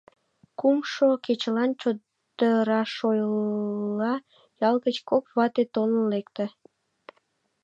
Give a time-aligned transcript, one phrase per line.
[0.59, 3.33] Кумшо кечылан Чодырашойыл
[4.67, 6.45] ял гыч кок вате толын лекте.